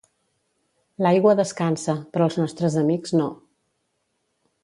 [1.05, 3.31] L'aigua descansa, però els nostres amics no.